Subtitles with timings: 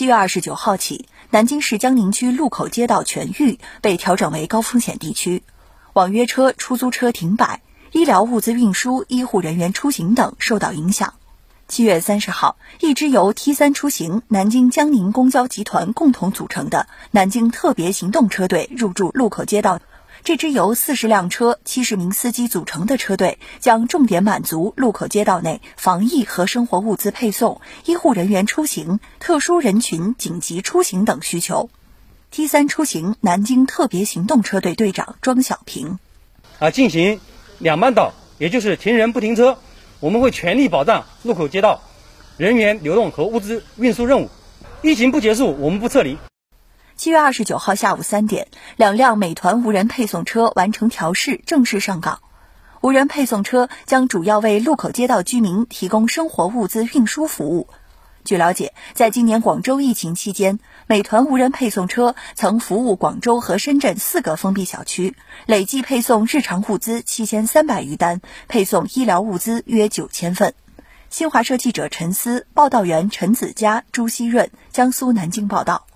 [0.00, 5.42] 七月二十九号起，南京市江宁区路口街道全域被调整为高风险地区，
[5.92, 7.60] 网约车、出租车停摆，
[7.92, 11.12] 医疗物资运输、医护人员出行等受到影响。
[11.68, 19.82] 七月三十号，一支由 T 三出行、南京江宁公交集团共同组成的南京特别行动车队入驻路口街道。
[20.22, 31.70] 这支由四十辆车、七十名司机组成的车队，将重点满足路口街道内防疫和生活物资配送、医护人员出行、特殊人群紧急出行等需求。
[32.30, 35.98] T 三出行南京特别行动车队队长庄小平：
[36.58, 37.18] 啊，进行
[37.58, 39.58] 两班倒，也就是停人不停车，
[40.00, 41.80] 我们会全力保障路口街道
[42.36, 44.30] 人员流动和物资运输任务。
[44.82, 46.18] 疫情不结束，我们不撤离。
[47.00, 52.20] 七月二十九号下午三点，两辆美团无人配送车完成调试，正式上岗。
[52.82, 57.68] 无人配送车将主要为路口街道居民提供生活物资运输服务。
[58.22, 70.52] 据了解，在今年广州疫情期间，美团无人配送车曾服务广州和深圳四个封闭小区，累计配送日常物资七千三百余单，配送医疗物资约九千份。
[71.08, 75.86] 新华社记者陈思，报道员陈子佳、朱希润，江苏南京报道。